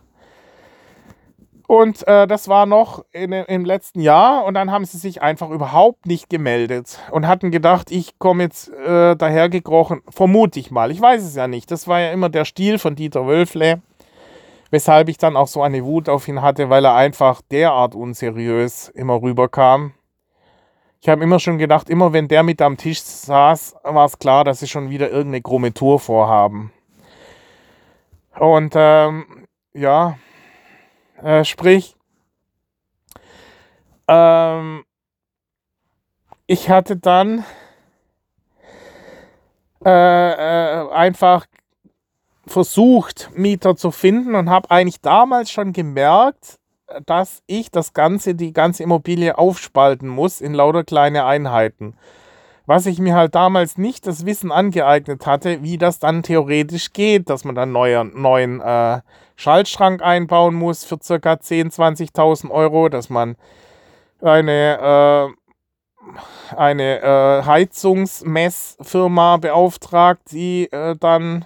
[1.71, 5.49] Und äh, das war noch in, im letzten Jahr und dann haben sie sich einfach
[5.49, 10.91] überhaupt nicht gemeldet und hatten gedacht, ich komme jetzt äh, dahergekrochen, vermute ich mal.
[10.91, 11.71] Ich weiß es ja nicht.
[11.71, 13.81] Das war ja immer der Stil von Dieter Wölfle,
[14.69, 18.89] weshalb ich dann auch so eine Wut auf ihn hatte, weil er einfach derart unseriös
[18.89, 19.93] immer rüberkam.
[20.99, 24.43] Ich habe immer schon gedacht, immer wenn der mit am Tisch saß, war es klar,
[24.43, 26.73] dass sie schon wieder irgendeine krumme Tour vorhaben.
[28.37, 30.17] Und ähm, ja,
[31.23, 31.95] äh, sprich,
[34.07, 34.83] ähm,
[36.47, 37.45] ich hatte dann
[39.85, 41.45] äh, äh, einfach
[42.45, 46.59] versucht, Mieter zu finden und habe eigentlich damals schon gemerkt,
[47.05, 51.95] dass ich das Ganze, die ganze Immobilie aufspalten muss in lauter kleine Einheiten.
[52.65, 57.29] Was ich mir halt damals nicht das Wissen angeeignet hatte, wie das dann theoretisch geht,
[57.29, 59.01] dass man dann neuen, neuen äh,
[59.35, 61.33] Schaltschrank einbauen muss für ca.
[61.33, 63.35] 10.000, 20.000 Euro, dass man
[64.21, 65.33] eine
[66.55, 71.45] eine äh, Heizungsmessfirma beauftragt, die äh, dann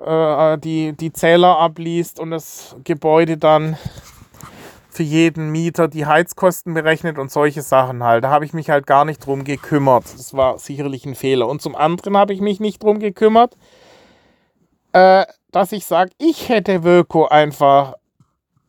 [0.00, 3.76] äh, die, die Zähler abliest und das Gebäude dann
[4.94, 8.24] für jeden Mieter die Heizkosten berechnet und solche Sachen halt.
[8.24, 10.04] Da habe ich mich halt gar nicht drum gekümmert.
[10.04, 11.48] Das war sicherlich ein Fehler.
[11.48, 13.56] Und zum anderen habe ich mich nicht drum gekümmert,
[14.92, 17.94] äh, dass ich sage, ich hätte Wilco einfach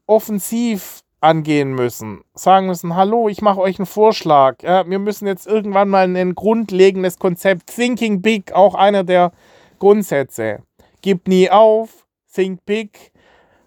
[0.07, 2.21] offensiv angehen müssen.
[2.33, 4.61] Sagen müssen, hallo, ich mache euch einen Vorschlag.
[4.63, 7.67] Ja, wir müssen jetzt irgendwann mal ein grundlegendes Konzept.
[7.67, 9.31] Thinking Big, auch einer der
[9.79, 10.63] Grundsätze.
[11.01, 13.11] Gib nie auf, think big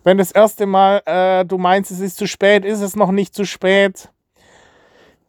[0.05, 3.35] wenn das erste Mal äh, du meinst, es ist zu spät, ist es noch nicht
[3.35, 4.11] zu spät.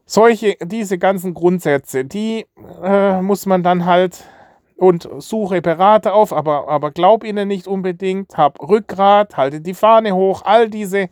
[0.05, 2.45] Solche, diese ganzen Grundsätze, die
[2.81, 4.23] äh, muss man dann halt
[4.75, 10.15] und suche Berater auf, aber, aber glaub ihnen nicht unbedingt, hab Rückgrat, halte die Fahne
[10.15, 11.09] hoch, all diese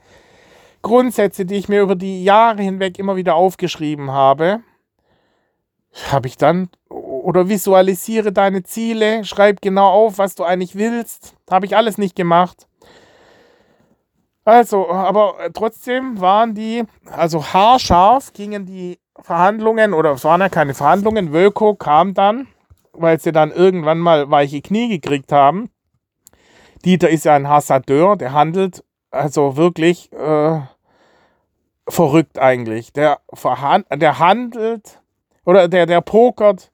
[0.82, 4.62] Grundsätze, die ich mir über die Jahre hinweg immer wieder aufgeschrieben habe,
[6.12, 11.66] habe ich dann oder visualisiere deine Ziele, schreib genau auf, was du eigentlich willst, habe
[11.66, 12.68] ich alles nicht gemacht.
[14.48, 20.74] Also, aber trotzdem waren die, also haarscharf gingen die Verhandlungen, oder es waren ja keine
[20.74, 22.48] Verhandlungen, Wölko kam dann,
[22.94, 25.70] weil sie dann irgendwann mal weiche Knie gekriegt haben.
[26.86, 30.62] Dieter ist ja ein Hassadeur, der handelt also wirklich äh,
[31.90, 32.94] verrückt eigentlich.
[32.94, 33.20] Der,
[33.94, 35.02] der handelt
[35.44, 36.72] oder der, der pokert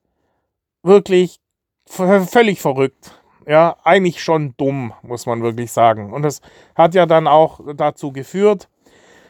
[0.84, 1.40] wirklich
[1.88, 6.14] völlig verrückt ja, eigentlich schon dumm, muss man wirklich sagen.
[6.14, 6.42] Und das
[6.76, 8.70] hat ja dann auch dazu geführt,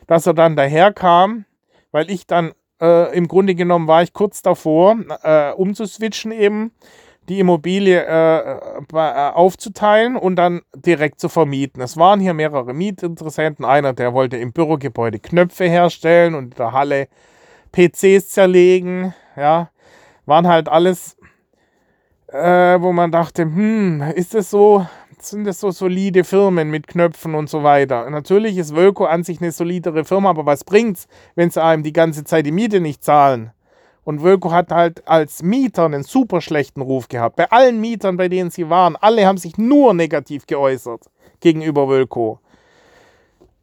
[0.08, 1.46] dass er dann daherkam,
[1.92, 6.72] weil ich dann äh, im Grunde genommen war ich kurz davor, äh, umzuswitchen eben,
[7.30, 8.58] die Immobilie äh,
[8.94, 11.82] äh, aufzuteilen und dann direkt zu vermieten.
[11.82, 13.64] Es waren hier mehrere Mietinteressenten.
[13.64, 17.08] Einer, der wollte im Bürogebäude Knöpfe herstellen und in der Halle
[17.72, 19.14] PCs zerlegen.
[19.38, 19.70] Ja,
[20.26, 21.18] waren halt alles
[22.34, 24.86] äh, wo man dachte, hm, ist das so,
[25.20, 28.10] sind das so solide Firmen mit Knöpfen und so weiter?
[28.10, 31.94] natürlich ist Wölko an sich eine solidere Firma, aber was bringt's, wenn sie einem die
[31.94, 33.52] ganze Zeit die Miete nicht zahlen?
[34.04, 37.38] Und Wölko hat halt als Mieter einen super schlechten Ruf gehabt.
[37.38, 41.06] Bei allen Mietern, bei denen sie waren, alle haben sich nur negativ geäußert
[41.40, 42.40] gegenüber Wölko.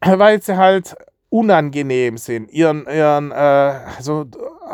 [0.03, 0.95] Weil sie halt
[1.29, 2.51] unangenehm sind.
[2.51, 4.25] Ihren, ihren, äh, also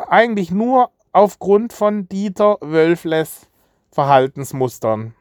[0.07, 3.46] eigentlich nur aufgrund von Dieter Wölfles
[3.97, 5.15] Verhaltensmustern,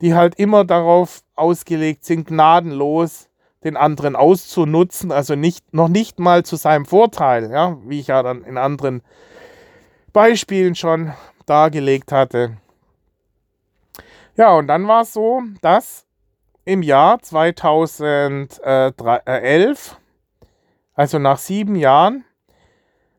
[0.00, 3.28] die halt immer darauf ausgelegt sind, gnadenlos
[3.62, 8.24] den anderen auszunutzen, also nicht, noch nicht mal zu seinem Vorteil, ja, wie ich ja
[8.24, 9.02] dann in anderen
[10.12, 11.12] Beispielen schon
[11.46, 12.56] dargelegt hatte.
[14.36, 16.06] Ja, und dann war es so, dass
[16.64, 19.96] im Jahr 2011,
[20.94, 22.24] also nach sieben Jahren,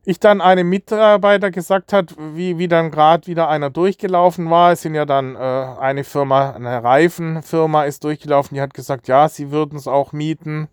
[0.07, 4.71] ich dann einem Mitarbeiter gesagt hat, wie, wie dann gerade wieder einer durchgelaufen war.
[4.71, 9.27] Es sind ja dann äh, eine Firma, eine Reifenfirma ist durchgelaufen, die hat gesagt, ja,
[9.27, 10.69] sie würden es auch mieten.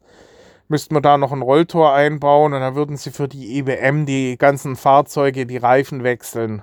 [0.68, 4.38] Müssten wir da noch ein Rolltor einbauen und dann würden sie für die IBM die
[4.38, 6.62] ganzen Fahrzeuge, die Reifen wechseln.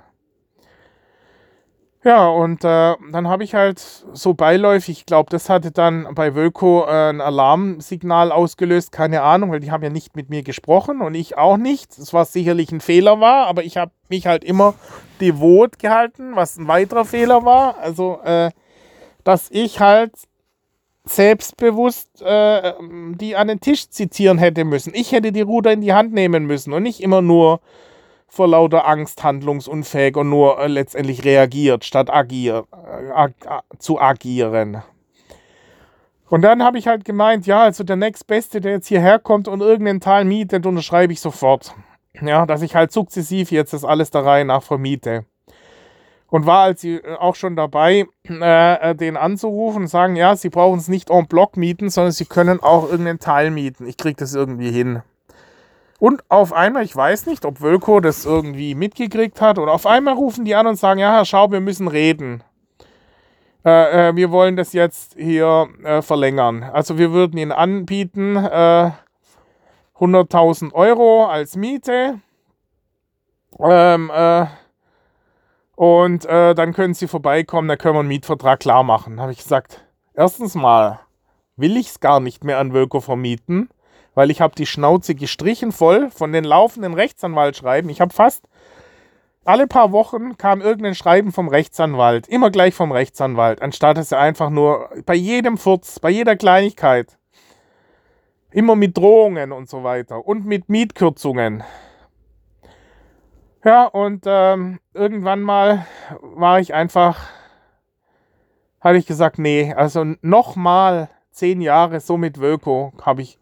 [2.04, 3.78] Ja, und äh, dann habe ich halt
[4.12, 9.52] so beiläufig, ich glaube, das hatte dann bei Wölko äh, ein Alarmsignal ausgelöst, keine Ahnung,
[9.52, 11.96] weil die haben ja nicht mit mir gesprochen und ich auch nicht.
[11.96, 14.74] Das war sicherlich ein Fehler war, aber ich habe mich halt immer
[15.20, 17.78] devot gehalten, was ein weiterer Fehler war.
[17.78, 18.50] Also, äh,
[19.22, 20.12] dass ich halt
[21.04, 22.72] selbstbewusst äh,
[23.14, 24.92] die an den Tisch zitieren hätte müssen.
[24.92, 27.60] Ich hätte die Ruder in die Hand nehmen müssen und nicht immer nur
[28.32, 33.32] vor lauter Angst handlungsunfähig und nur äh, letztendlich reagiert, statt agier, äh, ag,
[33.78, 34.82] zu agieren.
[36.30, 39.60] Und dann habe ich halt gemeint, ja, also der nächstbeste, der jetzt hierher kommt und
[39.60, 41.74] irgendeinen Teil mietet, unterschreibe ich sofort.
[42.22, 45.26] Ja, dass ich halt sukzessiv jetzt das alles der Reihe nach vermiete.
[46.28, 50.48] Und war als sie äh, auch schon dabei, äh, den anzurufen und sagen, ja, sie
[50.48, 53.86] brauchen es nicht en bloc mieten, sondern sie können auch irgendeinen Teil mieten.
[53.86, 55.02] Ich kriege das irgendwie hin.
[56.02, 60.14] Und auf einmal, ich weiß nicht, ob Wölko das irgendwie mitgekriegt hat, oder auf einmal
[60.14, 62.42] rufen die an und sagen, ja, Herr Schau, wir müssen reden.
[63.64, 66.64] Äh, äh, wir wollen das jetzt hier äh, verlängern.
[66.64, 72.18] Also wir würden Ihnen anbieten 100.000 äh, Euro als Miete.
[73.60, 74.46] Ähm, äh,
[75.76, 79.20] und äh, dann können Sie vorbeikommen, dann können wir einen Mietvertrag klar machen.
[79.20, 79.84] Habe ich gesagt,
[80.14, 80.98] erstens mal
[81.54, 83.68] will ich es gar nicht mehr an Wölko vermieten
[84.14, 87.90] weil ich habe die Schnauze gestrichen voll von den laufenden Rechtsanwaltschreiben.
[87.90, 88.48] Ich habe fast
[89.44, 94.20] alle paar Wochen kam irgendein Schreiben vom Rechtsanwalt, immer gleich vom Rechtsanwalt, anstatt dass er
[94.20, 97.18] einfach nur bei jedem Furz, bei jeder Kleinigkeit,
[98.52, 101.64] immer mit Drohungen und so weiter und mit Mietkürzungen.
[103.64, 105.86] Ja, und ähm, irgendwann mal
[106.20, 107.28] war ich einfach,
[108.80, 113.38] hatte ich gesagt, nee, also nochmal zehn Jahre so mit Wölko habe ich,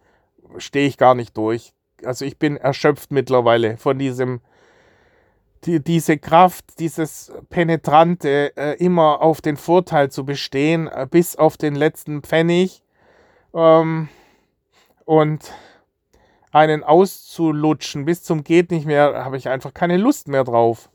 [0.58, 1.72] stehe ich gar nicht durch.
[2.04, 4.40] Also ich bin erschöpft mittlerweile von diesem,
[5.64, 11.56] die, diese Kraft, dieses Penetrante, äh, immer auf den Vorteil zu bestehen, äh, bis auf
[11.56, 12.82] den letzten Pfennig.
[13.54, 14.08] Ähm,
[15.04, 15.52] und
[16.52, 20.88] einen auszulutschen bis zum geht nicht mehr, habe ich einfach keine Lust mehr drauf.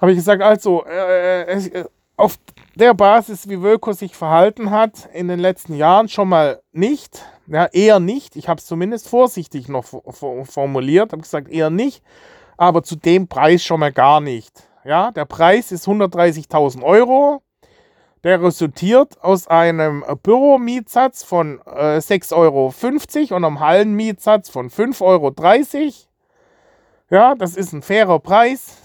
[0.00, 1.84] Habe ich gesagt, also äh, äh,
[2.16, 2.38] auf
[2.74, 7.24] der Basis, wie Wölko sich verhalten hat in den letzten Jahren, schon mal nicht.
[7.48, 8.36] Ja, eher nicht.
[8.36, 12.02] Ich habe es zumindest vorsichtig noch formuliert, habe gesagt, eher nicht.
[12.56, 14.68] Aber zu dem Preis schon mal gar nicht.
[14.84, 17.42] Ja, der Preis ist 130.000 Euro.
[18.24, 25.32] Der resultiert aus einem Büromietsatz von äh, 6,50 Euro und einem Hallenmietsatz von 5,30 Euro.
[27.10, 28.78] Ja, das ist ein fairer Preis.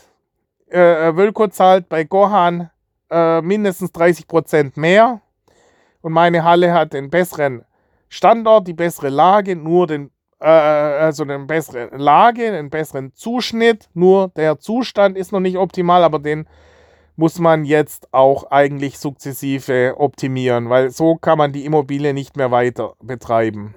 [0.70, 2.70] Äh, äh Wölko zahlt bei Gohan
[3.09, 5.22] äh, mindestens 30 Prozent mehr.
[6.01, 7.64] Und meine Halle hat den besseren
[8.14, 13.89] Standort, die bessere Lage, nur den, äh, also eine bessere Lage, einen besseren Zuschnitt.
[13.93, 16.45] Nur der Zustand ist noch nicht optimal, aber den
[17.16, 22.51] muss man jetzt auch eigentlich sukzessive optimieren, weil so kann man die Immobilie nicht mehr
[22.51, 23.76] weiter betreiben.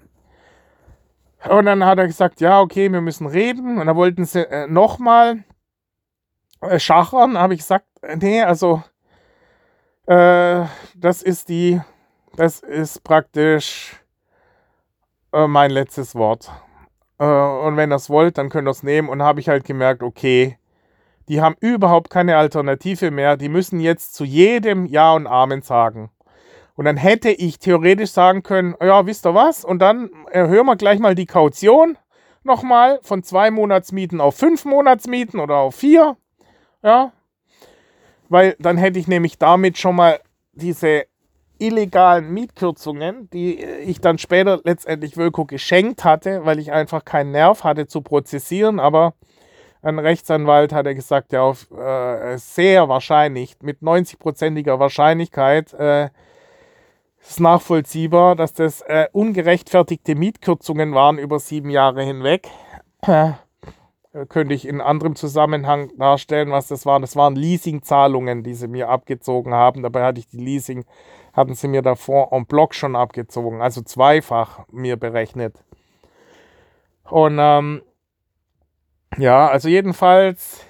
[1.48, 3.78] Und dann hat er gesagt, ja, okay, wir müssen reden.
[3.78, 5.44] Und dann wollten sie äh, nochmal
[6.60, 7.38] äh, schachern.
[7.38, 8.82] habe ich gesagt, nee, also
[10.06, 10.64] äh,
[10.96, 11.80] das ist die,
[12.34, 14.03] das ist praktisch
[15.34, 16.50] äh, mein letztes Wort.
[17.18, 19.08] Äh, und wenn ihr es wollt, dann könnt ihr es nehmen.
[19.08, 20.58] Und habe ich halt gemerkt, okay,
[21.28, 23.36] die haben überhaupt keine Alternative mehr.
[23.36, 26.10] Die müssen jetzt zu jedem Ja und Amen sagen.
[26.76, 29.64] Und dann hätte ich theoretisch sagen können, ja, wisst ihr was?
[29.64, 31.96] Und dann erhöhen wir gleich mal die Kaution
[32.42, 36.16] nochmal von zwei Monatsmieten auf fünf Monatsmieten oder auf vier.
[36.82, 37.12] Ja.
[38.28, 40.20] Weil dann hätte ich nämlich damit schon mal
[40.52, 41.04] diese
[41.58, 47.64] illegalen Mietkürzungen, die ich dann später letztendlich Wölko geschenkt hatte, weil ich einfach keinen Nerv
[47.64, 49.14] hatte zu prozessieren, aber
[49.82, 56.08] ein Rechtsanwalt hat er gesagt, ja, auf äh, sehr wahrscheinlich, mit 90-prozentiger Wahrscheinlichkeit äh,
[57.20, 62.48] ist nachvollziehbar, dass das äh, ungerechtfertigte Mietkürzungen waren über sieben Jahre hinweg.
[64.14, 67.02] Äh, könnte ich in anderem Zusammenhang darstellen, was das waren.
[67.02, 69.82] Das waren Leasingzahlungen, die sie mir abgezogen haben.
[69.82, 70.84] Dabei hatte ich die Leasing,
[71.34, 75.62] hatten sie mir davor en bloc schon abgezogen, also zweifach mir berechnet.
[77.04, 77.82] Und ähm,
[79.18, 80.64] ja, also jedenfalls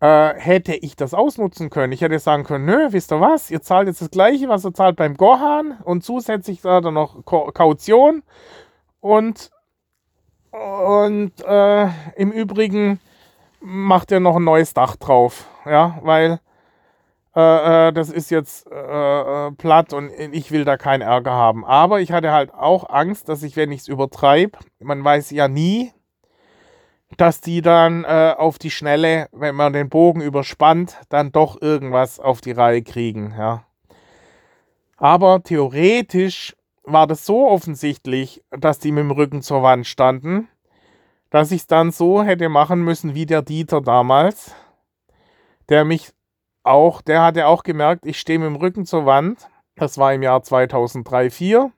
[0.00, 1.92] äh, hätte ich das ausnutzen können.
[1.92, 4.72] Ich hätte sagen können, nö, wisst ihr was, ihr zahlt jetzt das gleiche, was ihr
[4.72, 8.22] zahlt beim Gohan und zusätzlich da dann noch Kaution
[9.00, 9.50] und,
[10.50, 13.00] und äh, im Übrigen
[13.60, 16.40] macht ihr noch ein neues Dach drauf, ja, weil
[17.38, 21.64] äh, äh das ist jetzt äh, äh, platt und ich will da keinen Ärger haben.
[21.64, 25.48] Aber ich hatte halt auch Angst, dass ich, wenn ich es übertreibe, man weiß ja
[25.48, 25.92] nie,
[27.16, 32.20] dass die dann äh, auf die Schnelle, wenn man den Bogen überspannt, dann doch irgendwas
[32.20, 33.34] auf die Reihe kriegen.
[33.36, 33.64] Ja.
[34.96, 40.48] Aber theoretisch war das so offensichtlich, dass die mit dem Rücken zur Wand standen,
[41.30, 44.54] dass ich es dann so hätte machen müssen wie der Dieter damals,
[45.68, 46.10] der mich
[46.62, 49.48] auch, der hatte auch gemerkt, ich stehe mit dem Rücken zur Wand.
[49.76, 51.72] Das war im Jahr 2003, 2004,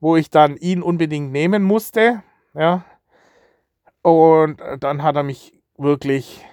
[0.00, 2.22] wo ich dann ihn unbedingt nehmen musste.
[2.54, 2.84] Ja,
[4.04, 6.44] und dann hat er mich wirklich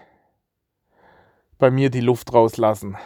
[1.59, 2.97] bei mir die Luft rauslassen.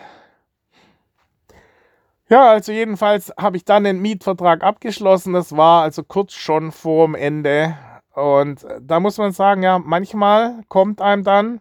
[2.30, 5.34] Ja, also jedenfalls habe ich dann den Mietvertrag abgeschlossen.
[5.34, 7.76] Das war also kurz schon vorm Ende.
[8.14, 11.60] Und da muss man sagen, ja, manchmal kommt einem dann,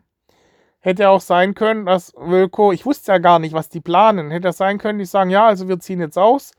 [0.85, 4.53] hätte auch sein können, dass Wilko, ich wusste ja gar nicht, was die planen, hätte
[4.53, 6.53] sein können, die sagen, ja, also wir ziehen jetzt aus.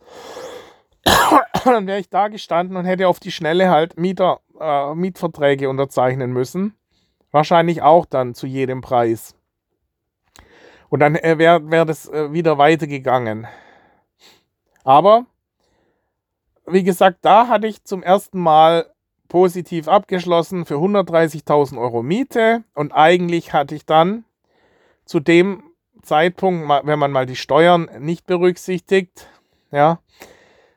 [1.63, 6.33] dann wäre ich da gestanden und hätte auf die Schnelle halt Mieter, äh, Mietverträge unterzeichnen
[6.33, 6.75] müssen.
[7.29, 9.35] Wahrscheinlich auch dann zu jedem Preis.
[10.89, 13.47] Und dann äh, wäre wär das äh, wieder weitergegangen.
[14.83, 15.27] Aber,
[16.65, 18.91] wie gesagt, da hatte ich zum ersten Mal
[19.27, 22.63] positiv abgeschlossen für 130.000 Euro Miete.
[22.73, 24.25] Und eigentlich hatte ich dann
[25.05, 25.63] zu dem
[26.01, 29.27] Zeitpunkt, wenn man mal die Steuern nicht berücksichtigt,
[29.71, 29.99] ja,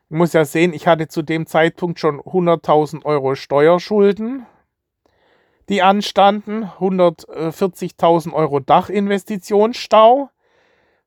[0.09, 4.47] ich muss ja sehen, ich hatte zu dem Zeitpunkt schon 100.000 Euro Steuerschulden,
[5.69, 10.31] die anstanden, 140.000 Euro Dachinvestitionsstau,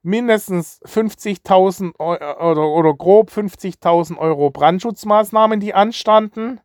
[0.02, 6.60] mindestens 50.000 oder, oder grob 50.000 Euro Brandschutzmaßnahmen, die anstanden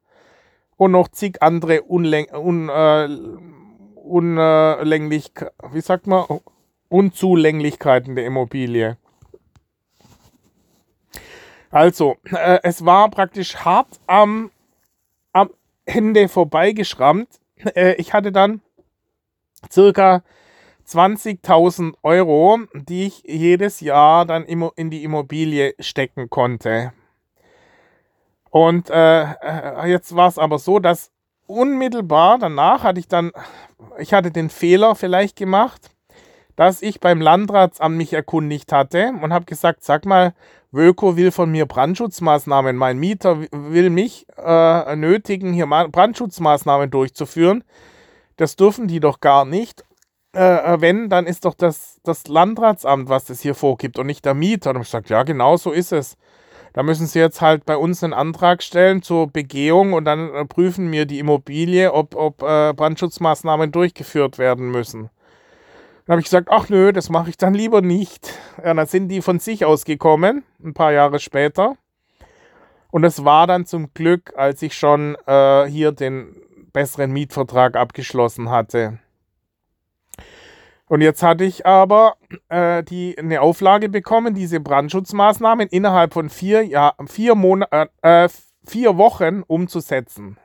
[0.78, 3.10] und noch zig andere Unlen un, äh,
[4.08, 5.32] Unlänglich,
[5.74, 6.26] wie sagt man,
[6.88, 8.98] Unzulänglichkeiten der Immobilie.
[11.70, 14.50] Also, äh, es war praktisch hart am,
[15.34, 15.50] am
[15.86, 17.28] Ende vorbeigeschrammt.
[17.76, 18.62] Äh, ich hatte dann
[19.70, 20.24] circa
[20.88, 26.94] 20.000 Euro, die ich jedes Jahr dann in die Immobilie stecken konnte.
[28.50, 31.12] Und äh, äh jetzt war es aber so, dass
[31.48, 33.32] unmittelbar danach hatte ich dann,
[33.98, 35.92] ich hatte den Fehler vielleicht gemacht,
[36.56, 40.34] dass ich beim Landratsamt mich erkundigt hatte und habe gesagt, sag mal,
[40.72, 47.64] Wölko will von mir Brandschutzmaßnahmen, mein Mieter will mich äh, nötigen, hier Brandschutzmaßnahmen durchzuführen.
[48.36, 49.86] Das dürfen die doch gar nicht.
[50.36, 54.26] Äh, äh, wenn, dann ist doch das, das Landratsamt, was das hier vorgibt und nicht
[54.26, 54.72] der Mieter.
[54.72, 56.18] Und ich gesagt, ja, genau so ist es.
[56.78, 60.46] Da müssen Sie jetzt halt bei uns einen Antrag stellen zur Begehung und dann äh,
[60.46, 65.10] prüfen wir die Immobilie, ob, ob äh, Brandschutzmaßnahmen durchgeführt werden müssen.
[66.06, 68.32] Dann habe ich gesagt, ach nö, das mache ich dann lieber nicht.
[68.64, 71.78] Ja, dann sind die von sich aus gekommen, ein paar Jahre später.
[72.92, 76.36] Und es war dann zum Glück, als ich schon äh, hier den
[76.74, 79.00] besseren Mietvertrag abgeschlossen hatte.
[80.88, 82.16] Und jetzt hatte ich aber
[82.48, 87.70] äh, die, eine Auflage bekommen, diese Brandschutzmaßnahmen innerhalb von vier, ja, vier, Monat,
[88.02, 88.30] äh, äh,
[88.66, 90.38] vier Wochen umzusetzen.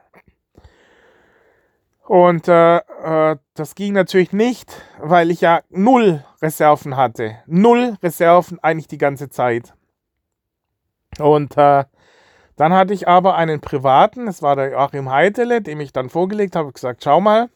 [2.04, 4.70] Und äh, äh, das ging natürlich nicht,
[5.00, 7.38] weil ich ja null Reserven hatte.
[7.46, 9.72] Null Reserven eigentlich die ganze Zeit.
[11.18, 11.84] Und äh,
[12.56, 16.56] dann hatte ich aber einen privaten, das war der Joachim Heitele, dem ich dann vorgelegt
[16.56, 17.48] habe, gesagt, schau mal,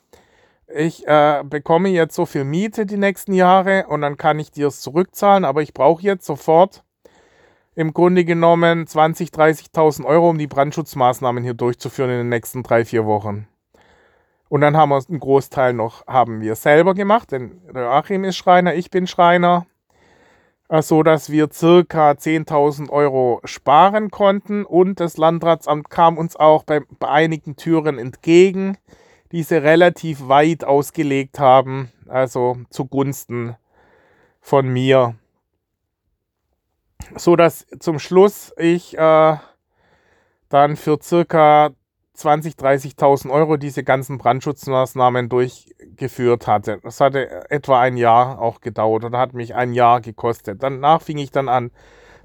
[0.69, 4.69] ich äh, bekomme jetzt so viel Miete die nächsten Jahre und dann kann ich dir
[4.69, 6.83] es zurückzahlen, aber ich brauche jetzt sofort
[7.75, 12.85] im Grunde genommen 20.000, 30.000 Euro, um die Brandschutzmaßnahmen hier durchzuführen in den nächsten drei,
[12.85, 13.47] vier Wochen.
[14.49, 18.75] Und dann haben wir einen Großteil noch, haben wir selber gemacht, denn Joachim ist Schreiner,
[18.75, 19.67] ich bin Schreiner,
[20.69, 26.63] äh, so dass wir circa 10.000 Euro sparen konnten und das Landratsamt kam uns auch
[26.65, 28.79] bei, bei einigen Türen entgegen
[29.33, 33.57] diese relativ weit ausgelegt haben, also zugunsten
[34.41, 35.17] von mir.
[37.17, 39.37] So dass zum Schluss ich äh,
[40.49, 41.71] dann für circa
[42.17, 46.79] 20.000, 30.000 Euro diese ganzen Brandschutzmaßnahmen durchgeführt hatte.
[46.83, 50.63] Das hatte etwa ein Jahr auch gedauert oder hat mich ein Jahr gekostet.
[50.63, 51.71] Danach fing ich dann an,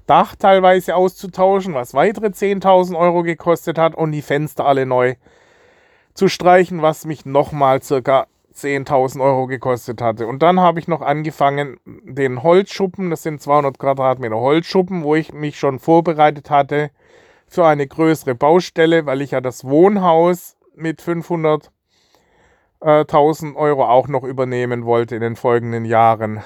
[0.06, 5.14] Dach teilweise auszutauschen, was weitere 10.000 Euro gekostet hat und die Fenster alle neu
[6.14, 10.26] zu streichen, was mich nochmal circa 10.000 Euro gekostet hatte.
[10.26, 15.32] Und dann habe ich noch angefangen, den Holzschuppen, das sind 200 Quadratmeter Holzschuppen, wo ich
[15.32, 16.90] mich schon vorbereitet hatte
[17.46, 21.68] für eine größere Baustelle, weil ich ja das Wohnhaus mit 500.000
[22.80, 26.42] äh, Euro auch noch übernehmen wollte in den folgenden Jahren.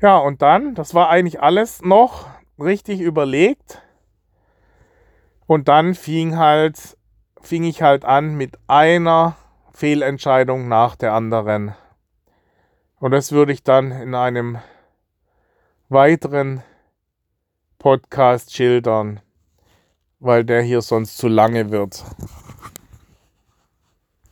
[0.00, 3.82] Ja, und dann, das war eigentlich alles noch richtig überlegt.
[5.46, 6.97] Und dann fing halt
[7.48, 9.34] fing ich halt an mit einer
[9.72, 11.74] Fehlentscheidung nach der anderen.
[13.00, 14.58] Und das würde ich dann in einem
[15.88, 16.62] weiteren
[17.78, 19.20] Podcast schildern,
[20.20, 22.04] weil der hier sonst zu lange wird.